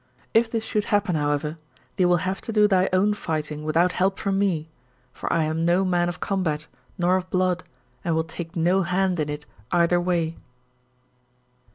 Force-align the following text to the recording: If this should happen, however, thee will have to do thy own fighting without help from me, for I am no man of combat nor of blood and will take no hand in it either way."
If 0.33 0.49
this 0.49 0.63
should 0.65 0.85
happen, 0.85 1.13
however, 1.15 1.59
thee 1.95 2.05
will 2.05 2.17
have 2.25 2.41
to 2.41 2.51
do 2.51 2.67
thy 2.67 2.89
own 2.91 3.13
fighting 3.13 3.63
without 3.63 3.91
help 3.91 4.17
from 4.17 4.39
me, 4.39 4.67
for 5.13 5.31
I 5.31 5.43
am 5.43 5.63
no 5.63 5.85
man 5.85 6.09
of 6.09 6.19
combat 6.19 6.65
nor 6.97 7.17
of 7.17 7.29
blood 7.29 7.63
and 8.03 8.15
will 8.15 8.23
take 8.23 8.55
no 8.55 8.81
hand 8.81 9.19
in 9.19 9.29
it 9.29 9.45
either 9.71 10.01
way." 10.01 10.37